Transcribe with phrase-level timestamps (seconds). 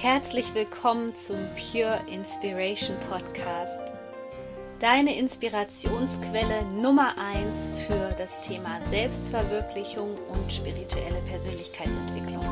[0.00, 3.92] Herzlich willkommen zum Pure Inspiration Podcast.
[4.78, 12.46] Deine Inspirationsquelle Nummer 1 für das Thema Selbstverwirklichung und spirituelle Persönlichkeitsentwicklung.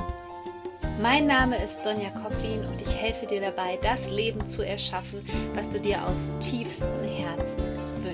[1.00, 5.24] Mein Name ist Sonja Koplin und ich helfe dir dabei, das Leben zu erschaffen,
[5.54, 7.62] was du dir aus tiefstem Herzen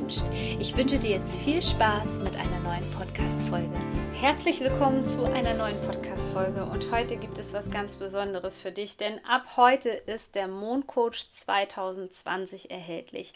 [0.03, 0.25] wünschst.
[0.59, 3.75] Ich wünsche dir jetzt viel Spaß mit einer neuen Podcast-Folge.
[4.21, 8.97] Herzlich willkommen zu einer neuen Podcast-Folge und heute gibt es was ganz Besonderes für dich,
[8.97, 13.33] denn ab heute ist der Mondcoach 2020 erhältlich.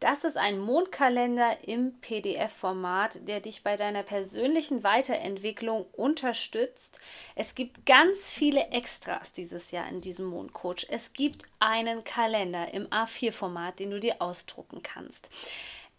[0.00, 7.00] Das ist ein Mondkalender im PDF-Format, der dich bei deiner persönlichen Weiterentwicklung unterstützt.
[7.34, 10.86] Es gibt ganz viele Extras dieses Jahr in diesem Mondcoach.
[10.88, 15.30] Es gibt einen Kalender im A4-Format, den du dir ausdrucken kannst.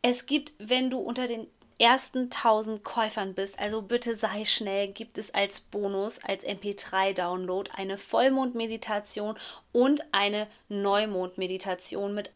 [0.02, 5.18] Es gibt, wenn du unter den ersten 1000 Käufern bist, also bitte sei schnell, gibt
[5.18, 9.38] es als Bonus, als MP3-Download eine Vollmondmeditation
[9.72, 12.32] und eine Neumondmeditation mit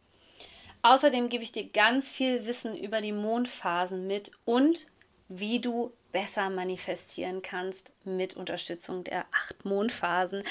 [0.85, 4.85] Außerdem gebe ich dir ganz viel Wissen über die Mondphasen mit und
[5.29, 10.43] wie du besser manifestieren kannst mit Unterstützung der acht Mondphasen.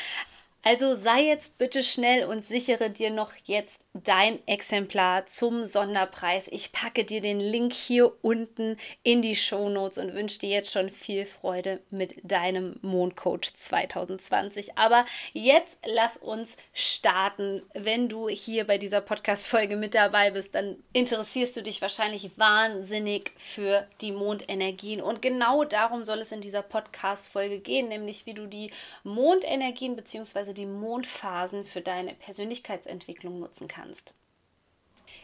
[0.64, 6.46] Also sei jetzt bitte schnell und sichere dir noch jetzt dein Exemplar zum Sonderpreis.
[6.46, 10.70] Ich packe dir den Link hier unten in die Show Notes und wünsche dir jetzt
[10.70, 14.78] schon viel Freude mit deinem Mondcoach 2020.
[14.78, 17.62] Aber jetzt lass uns starten.
[17.74, 23.32] Wenn du hier bei dieser Podcast-Folge mit dabei bist, dann interessierst du dich wahrscheinlich wahnsinnig
[23.36, 25.02] für die Mondenergien.
[25.02, 28.70] Und genau darum soll es in dieser Podcast-Folge gehen, nämlich wie du die
[29.02, 34.14] Mondenergien bzw die Mondphasen für deine Persönlichkeitsentwicklung nutzen kannst.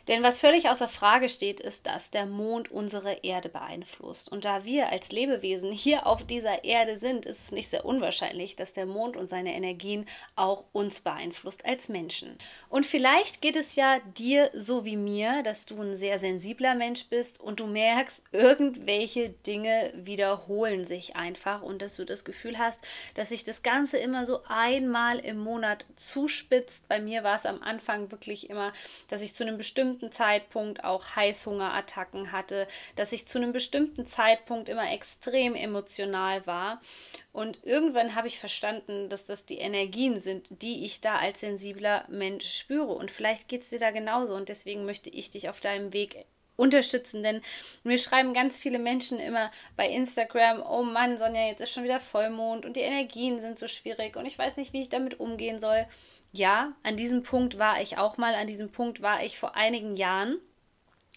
[0.09, 4.33] Denn was völlig außer Frage steht, ist, dass der Mond unsere Erde beeinflusst.
[4.33, 8.57] Und da wir als Lebewesen hier auf dieser Erde sind, ist es nicht sehr unwahrscheinlich,
[8.57, 12.39] dass der Mond und seine Energien auch uns beeinflusst als Menschen.
[12.71, 17.07] Und vielleicht geht es ja dir so wie mir, dass du ein sehr sensibler Mensch
[17.11, 22.81] bist und du merkst, irgendwelche Dinge wiederholen sich einfach und dass du das Gefühl hast,
[23.15, 26.89] dass sich das Ganze immer so einmal im Monat zuspitzt.
[26.89, 28.73] Bei mir war es am Anfang wirklich immer,
[29.09, 34.07] dass ich zu einem bestimmten bestimmten Zeitpunkt auch Heißhungerattacken hatte, dass ich zu einem bestimmten
[34.07, 36.81] Zeitpunkt immer extrem emotional war.
[37.33, 42.05] Und irgendwann habe ich verstanden, dass das die Energien sind, die ich da als sensibler
[42.09, 42.93] Mensch spüre.
[42.93, 44.35] Und vielleicht geht es dir da genauso.
[44.35, 46.25] Und deswegen möchte ich dich auf deinem Weg
[46.57, 47.41] unterstützen, denn
[47.85, 52.01] mir schreiben ganz viele Menschen immer bei Instagram, oh Mann, Sonja, jetzt ist schon wieder
[52.01, 55.61] Vollmond und die Energien sind so schwierig und ich weiß nicht, wie ich damit umgehen
[55.61, 55.87] soll
[56.33, 59.97] ja, an diesem Punkt war ich auch mal, an diesem Punkt war ich vor einigen
[59.97, 60.39] Jahren.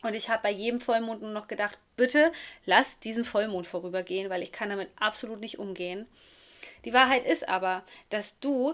[0.04, 2.32] Und ich habe bei jedem Vollmond nur noch gedacht, bitte
[2.66, 6.08] lass diesen Vollmond vorübergehen, weil ich kann damit absolut nicht umgehen.
[6.86, 8.74] Die Wahrheit ist aber, dass du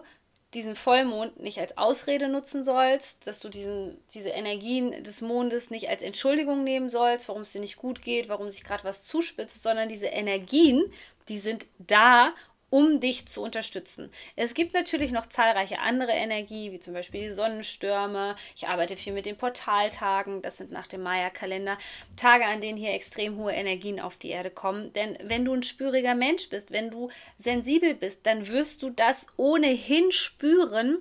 [0.53, 5.89] diesen Vollmond nicht als Ausrede nutzen sollst, dass du diesen, diese Energien des Mondes nicht
[5.89, 9.61] als Entschuldigung nehmen sollst, warum es dir nicht gut geht, warum sich gerade was zuspitzt,
[9.61, 10.91] sondern diese Energien,
[11.27, 12.33] die sind da,
[12.69, 14.11] um dich zu unterstützen.
[14.35, 18.35] Es gibt natürlich noch zahlreiche andere Energie, wie zum Beispiel die Sonnenstürme.
[18.55, 21.77] Ich arbeite viel mit den Portaltagen, das sind nach dem Maya-Kalender
[22.17, 24.91] Tage, an denen hier extrem hohe Energien auf die Erde kommen.
[24.93, 29.27] Denn wenn du ein spüriger Mensch bist, wenn du sensibel bist, dann wirst du das
[29.37, 30.99] ohnehin spüren,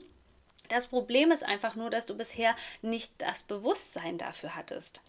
[0.69, 5.03] das Problem ist einfach nur, dass du bisher nicht das Bewusstsein dafür hattest.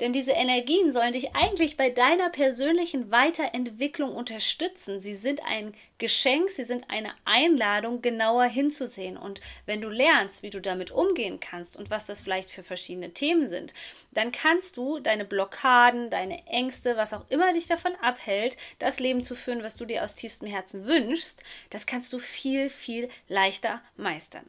[0.00, 5.00] Denn diese Energien sollen dich eigentlich bei deiner persönlichen Weiterentwicklung unterstützen.
[5.00, 9.16] Sie sind ein Geschenk, sie sind eine Einladung, genauer hinzusehen.
[9.16, 13.14] Und wenn du lernst, wie du damit umgehen kannst und was das vielleicht für verschiedene
[13.14, 13.72] Themen sind,
[14.10, 19.24] dann kannst du deine Blockaden, deine Ängste, was auch immer dich davon abhält, das Leben
[19.24, 23.80] zu führen, was du dir aus tiefstem Herzen wünschst, das kannst du viel, viel leichter
[23.96, 24.44] meistern.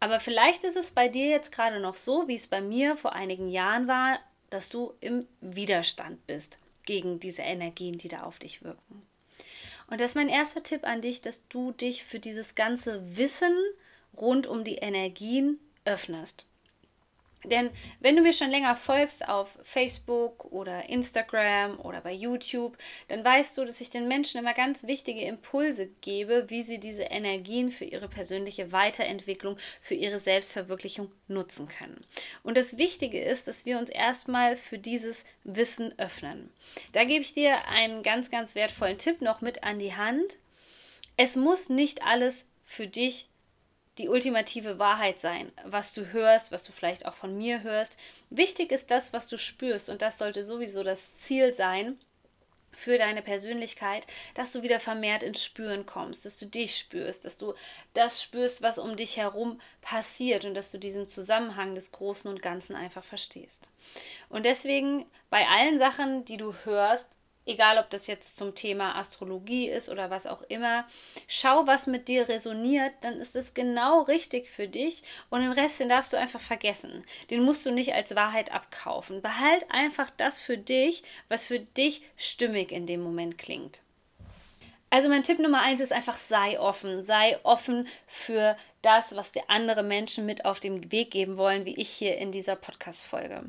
[0.00, 3.12] Aber vielleicht ist es bei dir jetzt gerade noch so, wie es bei mir vor
[3.12, 6.56] einigen Jahren war, dass du im Widerstand bist
[6.86, 9.02] gegen diese Energien, die da auf dich wirken.
[9.86, 13.54] Und das ist mein erster Tipp an dich, dass du dich für dieses ganze Wissen
[14.16, 16.46] rund um die Energien öffnest.
[17.44, 17.70] Denn
[18.00, 22.76] wenn du mir schon länger folgst auf Facebook oder Instagram oder bei YouTube,
[23.08, 27.04] dann weißt du, dass ich den Menschen immer ganz wichtige Impulse gebe, wie sie diese
[27.04, 32.00] Energien für ihre persönliche Weiterentwicklung, für ihre Selbstverwirklichung nutzen können.
[32.42, 36.50] Und das Wichtige ist, dass wir uns erstmal für dieses Wissen öffnen.
[36.92, 40.38] Da gebe ich dir einen ganz, ganz wertvollen Tipp noch mit an die Hand.
[41.16, 43.28] Es muss nicht alles für dich
[43.98, 47.96] die ultimative Wahrheit sein, was du hörst, was du vielleicht auch von mir hörst.
[48.30, 51.98] Wichtig ist das, was du spürst und das sollte sowieso das Ziel sein,
[52.74, 57.38] für deine Persönlichkeit, dass du wieder vermehrt ins Spüren kommst, dass du dich spürst, dass
[57.38, 57.54] du
[57.94, 62.42] das spürst, was um dich herum passiert und dass du diesen Zusammenhang des Großen und
[62.42, 63.70] Ganzen einfach verstehst.
[64.28, 67.06] Und deswegen bei allen Sachen, die du hörst,
[67.46, 70.86] egal ob das jetzt zum Thema Astrologie ist oder was auch immer,
[71.28, 75.80] schau, was mit dir resoniert, dann ist es genau richtig für dich und den Rest,
[75.80, 77.04] den darfst du einfach vergessen.
[77.30, 79.22] Den musst du nicht als Wahrheit abkaufen.
[79.22, 83.82] Behalt einfach das für dich, was für dich stimmig in dem Moment klingt.
[84.94, 87.04] Also mein Tipp Nummer eins ist einfach, sei offen.
[87.04, 91.74] Sei offen für das, was dir andere Menschen mit auf den Weg geben wollen, wie
[91.74, 93.42] ich hier in dieser Podcast-Folge.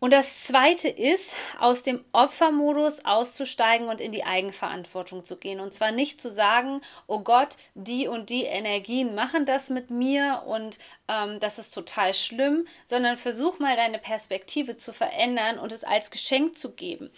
[0.00, 5.58] Und das zweite ist, aus dem Opfermodus auszusteigen und in die Eigenverantwortung zu gehen.
[5.58, 10.44] Und zwar nicht zu sagen, oh Gott, die und die Energien machen das mit mir
[10.46, 10.78] und
[11.08, 16.12] ähm, das ist total schlimm, sondern versuch mal deine Perspektive zu verändern und es als
[16.12, 17.10] Geschenk zu geben,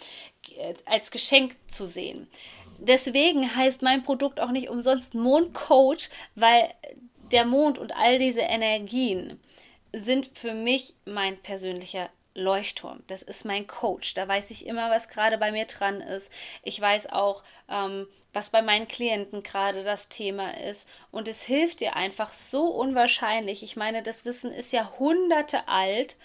[0.57, 2.27] äh, als Geschenk zu sehen.
[2.79, 6.73] Deswegen heißt mein Produkt auch nicht umsonst Mondcoach, weil
[7.31, 9.39] der Mond und all diese Energien
[9.93, 13.03] sind für mich mein persönlicher Leuchtturm.
[13.07, 14.13] Das ist mein Coach.
[14.13, 16.31] Da weiß ich immer, was gerade bei mir dran ist.
[16.63, 20.87] Ich weiß auch, ähm, was bei meinen Klienten gerade das Thema ist.
[21.11, 23.63] Und es hilft dir einfach so unwahrscheinlich.
[23.63, 26.15] Ich meine, das Wissen ist Jahrhunderte alt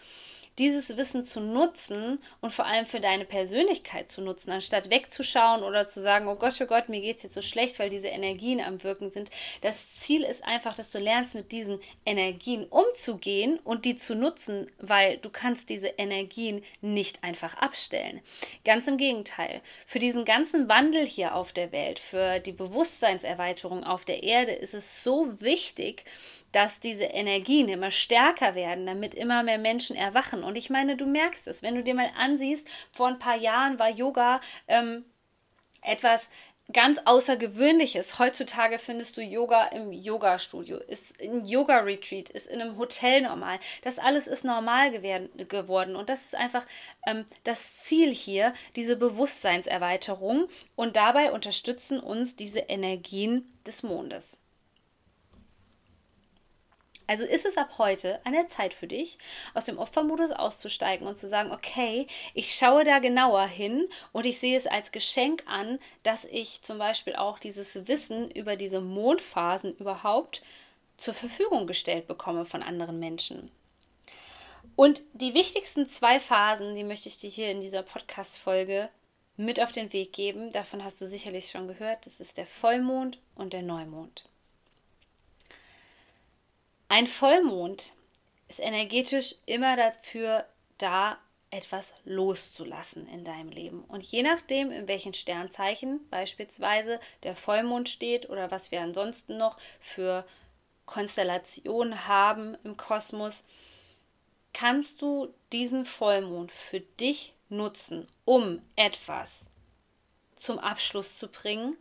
[0.58, 5.86] dieses Wissen zu nutzen und vor allem für deine Persönlichkeit zu nutzen, anstatt wegzuschauen oder
[5.86, 8.60] zu sagen, oh Gott, oh Gott, mir geht es jetzt so schlecht, weil diese Energien
[8.60, 9.30] am Wirken sind.
[9.60, 14.70] Das Ziel ist einfach, dass du lernst, mit diesen Energien umzugehen und die zu nutzen,
[14.78, 18.20] weil du kannst diese Energien nicht einfach abstellen.
[18.64, 19.60] Ganz im Gegenteil.
[19.86, 24.74] Für diesen ganzen Wandel hier auf der Welt, für die Bewusstseinserweiterung auf der Erde ist
[24.74, 26.04] es so wichtig,
[26.56, 30.42] dass diese Energien immer stärker werden, damit immer mehr Menschen erwachen.
[30.42, 33.78] Und ich meine, du merkst es, wenn du dir mal ansiehst, vor ein paar Jahren
[33.78, 35.04] war Yoga ähm,
[35.82, 36.30] etwas
[36.72, 38.18] ganz Außergewöhnliches.
[38.18, 43.58] Heutzutage findest du Yoga im Yoga-Studio, ist ein Yoga-Retreat, ist in einem Hotel normal.
[43.82, 45.94] Das alles ist normal geworden.
[45.94, 46.64] Und das ist einfach
[47.06, 50.48] ähm, das Ziel hier, diese Bewusstseinserweiterung.
[50.74, 54.38] Und dabei unterstützen uns diese Energien des Mondes.
[57.06, 59.18] Also ist es ab heute an der Zeit für dich,
[59.54, 64.40] aus dem Opfermodus auszusteigen und zu sagen, okay, ich schaue da genauer hin und ich
[64.40, 69.76] sehe es als Geschenk an, dass ich zum Beispiel auch dieses Wissen über diese Mondphasen
[69.76, 70.42] überhaupt
[70.96, 73.50] zur Verfügung gestellt bekomme von anderen Menschen.
[74.74, 78.88] Und die wichtigsten zwei Phasen, die möchte ich dir hier in dieser Podcast-Folge
[79.36, 80.52] mit auf den Weg geben.
[80.52, 82.06] Davon hast du sicherlich schon gehört.
[82.06, 84.28] Das ist der Vollmond und der Neumond.
[86.88, 87.92] Ein Vollmond
[88.48, 90.46] ist energetisch immer dafür
[90.78, 91.18] da,
[91.50, 93.84] etwas loszulassen in deinem Leben.
[93.84, 99.58] Und je nachdem, in welchen Sternzeichen beispielsweise der Vollmond steht oder was wir ansonsten noch
[99.80, 100.26] für
[100.86, 103.42] Konstellationen haben im Kosmos,
[104.52, 109.46] kannst du diesen Vollmond für dich nutzen, um etwas
[110.34, 111.76] zum Abschluss zu bringen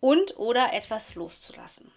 [0.00, 1.90] und oder etwas loszulassen.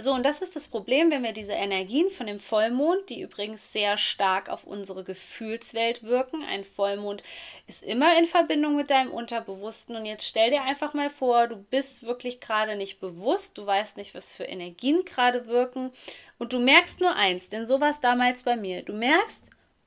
[0.00, 3.72] So, und das ist das Problem, wenn wir diese Energien von dem Vollmond, die übrigens
[3.72, 6.44] sehr stark auf unsere Gefühlswelt wirken.
[6.44, 7.24] Ein Vollmond
[7.66, 9.96] ist immer in Verbindung mit deinem Unterbewussten.
[9.96, 13.96] Und jetzt stell dir einfach mal vor, du bist wirklich gerade nicht bewusst, du weißt
[13.96, 15.90] nicht, was für Energien gerade wirken.
[16.38, 18.82] Und du merkst nur eins, denn so war es damals bei mir.
[18.82, 19.42] Du merkst,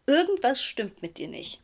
[0.08, 1.62] irgendwas stimmt mit dir nicht.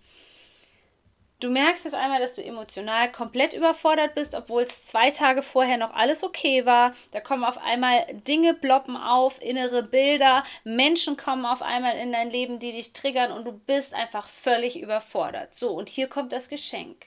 [1.40, 5.78] Du merkst auf einmal, dass du emotional komplett überfordert bist, obwohl es zwei Tage vorher
[5.78, 6.96] noch alles okay war.
[7.12, 12.32] Da kommen auf einmal Dinge ploppen auf, innere Bilder, Menschen kommen auf einmal in dein
[12.32, 15.54] Leben, die dich triggern und du bist einfach völlig überfordert.
[15.54, 17.06] So, und hier kommt das Geschenk.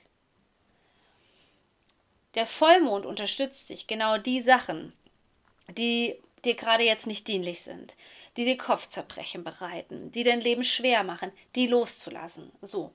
[2.36, 4.92] Der Vollmond unterstützt dich, genau die Sachen,
[5.76, 7.96] die dir gerade jetzt nicht dienlich sind,
[8.36, 12.52] die dir Kopfzerbrechen bereiten, die dein Leben schwer machen, die loszulassen.
[12.62, 12.92] So.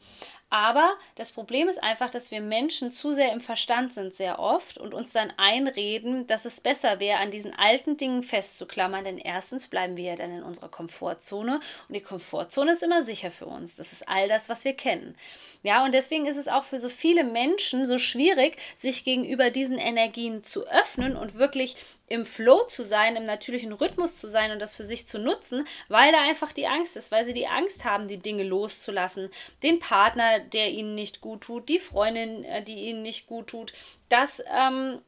[0.55, 4.77] Aber das Problem ist einfach, dass wir Menschen zu sehr im Verstand sind, sehr oft
[4.77, 9.03] und uns dann einreden, dass es besser wäre, an diesen alten Dingen festzuklammern.
[9.03, 11.59] Denn erstens bleiben wir ja dann in unserer Komfortzone
[11.89, 13.75] und die Komfortzone ist immer sicher für uns.
[13.75, 15.17] Das ist all das, was wir kennen.
[15.62, 19.77] Ja, und deswegen ist es auch für so viele Menschen so schwierig, sich gegenüber diesen
[19.77, 21.75] Energien zu öffnen und wirklich
[22.07, 25.67] im Flow zu sein, im natürlichen Rhythmus zu sein und das für sich zu nutzen,
[25.88, 29.29] weil da einfach die Angst ist, weil sie die Angst haben, die Dinge loszulassen,
[29.63, 33.74] den Partner, der ihnen nicht gut tut, die Freundin, äh, die ihnen nicht gut tut,
[34.09, 35.00] das ähm,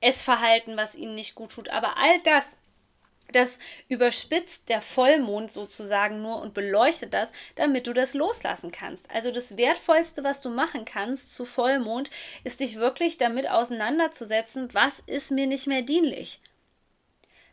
[0.00, 2.56] Essverhalten, was ihnen nicht gut tut, aber all das
[3.32, 3.58] Das
[3.88, 9.10] überspitzt der Vollmond sozusagen nur und beleuchtet das, damit du das loslassen kannst.
[9.10, 12.10] Also das Wertvollste, was du machen kannst zu Vollmond,
[12.44, 16.40] ist dich wirklich damit auseinanderzusetzen, was ist mir nicht mehr dienlich.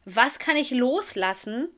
[0.05, 1.69] Was kann ich loslassen,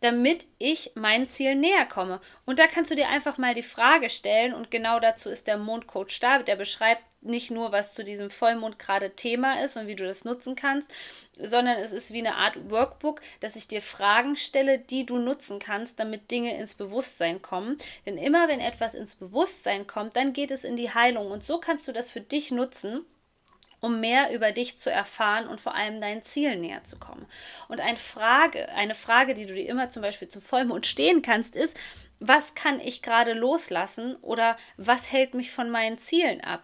[0.00, 2.20] damit ich mein Ziel näher komme.
[2.46, 5.58] Und da kannst du dir einfach mal die Frage stellen, und genau dazu ist der
[5.58, 9.96] Mondcoach da, der beschreibt nicht nur, was zu diesem Vollmond gerade Thema ist und wie
[9.96, 10.88] du das nutzen kannst,
[11.36, 15.58] sondern es ist wie eine Art Workbook, dass ich dir Fragen stelle, die du nutzen
[15.58, 17.76] kannst, damit Dinge ins Bewusstsein kommen.
[18.06, 21.32] Denn immer wenn etwas ins Bewusstsein kommt, dann geht es in die Heilung.
[21.32, 23.04] Und so kannst du das für dich nutzen
[23.80, 27.26] um mehr über dich zu erfahren und vor allem deinen Zielen näher zu kommen.
[27.68, 31.54] Und eine Frage, eine Frage, die du dir immer zum Beispiel zum Vollmond stehen kannst,
[31.54, 31.76] ist,
[32.20, 36.62] was kann ich gerade loslassen oder was hält mich von meinen Zielen ab?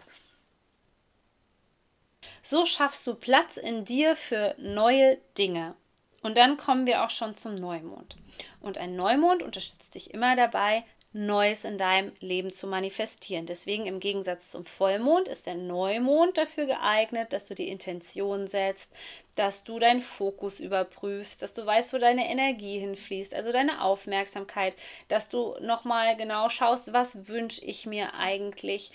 [2.41, 5.75] So schaffst du Platz in dir für neue Dinge.
[6.21, 8.17] Und dann kommen wir auch schon zum Neumond.
[8.59, 10.83] Und ein Neumond unterstützt dich immer dabei,
[11.17, 13.45] Neues in deinem Leben zu manifestieren.
[13.45, 18.93] Deswegen im Gegensatz zum Vollmond ist der Neumond dafür geeignet, dass du die Intention setzt,
[19.35, 24.75] dass du deinen Fokus überprüfst, dass du weißt, wo deine Energie hinfließt, also deine Aufmerksamkeit,
[25.07, 28.91] dass du nochmal genau schaust, was wünsche ich mir eigentlich.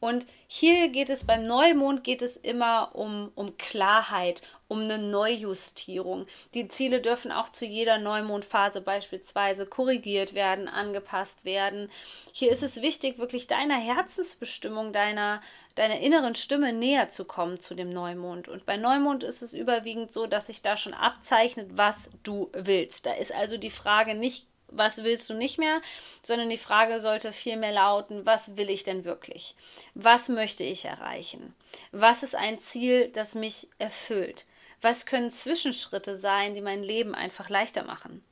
[0.00, 4.42] Und hier geht es beim Neumond geht es immer um, um Klarheit,
[4.72, 6.26] um eine Neujustierung.
[6.54, 11.90] Die Ziele dürfen auch zu jeder Neumondphase beispielsweise korrigiert werden, angepasst werden.
[12.32, 15.42] Hier ist es wichtig, wirklich deiner Herzensbestimmung, deiner
[15.74, 18.48] deiner inneren Stimme näher zu kommen zu dem Neumond.
[18.48, 23.06] Und bei Neumond ist es überwiegend so, dass sich da schon abzeichnet, was du willst.
[23.06, 25.80] Da ist also die Frage nicht, was willst du nicht mehr,
[26.22, 29.54] sondern die Frage sollte vielmehr lauten, was will ich denn wirklich?
[29.94, 31.54] Was möchte ich erreichen?
[31.90, 34.44] Was ist ein Ziel, das mich erfüllt?
[34.82, 38.22] Was können Zwischenschritte sein, die mein Leben einfach leichter machen?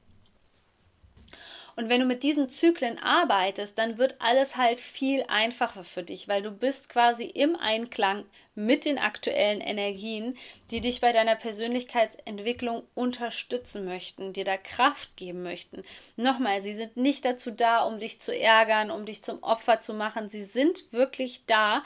[1.77, 6.29] Und wenn du mit diesen Zyklen arbeitest, dann wird alles halt viel einfacher für dich,
[6.29, 10.37] weil du bist quasi im Einklang mit den aktuellen Energien,
[10.71, 15.85] die dich bei deiner Persönlichkeitsentwicklung unterstützen möchten, dir da Kraft geben möchten.
[16.17, 19.95] Nochmal, sie sind nicht dazu da, um dich zu ärgern, um dich zum Opfer zu
[19.95, 20.29] machen.
[20.29, 21.83] Sie sind wirklich da,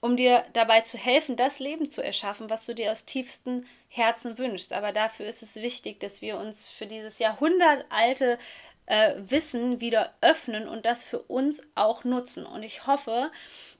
[0.00, 4.38] um dir dabei zu helfen, das Leben zu erschaffen, was du dir aus tiefstem Herzen
[4.38, 4.72] wünschst.
[4.72, 8.38] Aber dafür ist es wichtig, dass wir uns für dieses jahrhundertalte
[8.86, 12.46] äh, Wissen wieder öffnen und das für uns auch nutzen.
[12.46, 13.30] Und ich hoffe,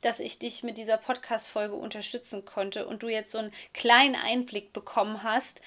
[0.02, 4.72] dass ich dich mit dieser Podcast-Folge unterstützen konnte und du jetzt so einen kleinen Einblick
[4.72, 5.60] bekommen hast,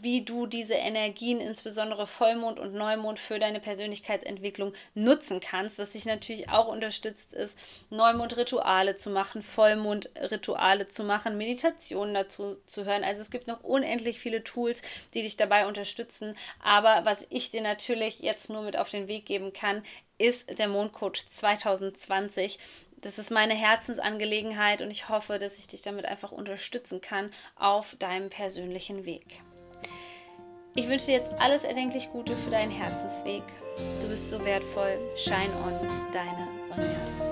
[0.00, 5.78] wie du diese Energien, insbesondere Vollmond und Neumond, für deine Persönlichkeitsentwicklung nutzen kannst.
[5.78, 7.58] Was dich natürlich auch unterstützt, ist,
[7.90, 13.04] Neumond-Rituale zu machen, Vollmond-Rituale zu machen, Meditationen dazu zu hören.
[13.04, 14.82] Also es gibt noch unendlich viele Tools,
[15.14, 16.36] die dich dabei unterstützen.
[16.62, 19.82] Aber was ich dir natürlich jetzt nur mit auf den Weg geben kann,
[20.18, 22.58] ist der Mondcoach 2020
[23.02, 27.96] das ist meine Herzensangelegenheit und ich hoffe, dass ich dich damit einfach unterstützen kann auf
[27.98, 29.40] deinem persönlichen Weg.
[30.76, 33.42] Ich wünsche dir jetzt alles erdenklich Gute für deinen Herzensweg.
[34.00, 34.98] Du bist so wertvoll.
[35.16, 35.74] Shine on,
[36.12, 37.29] deine Sonja.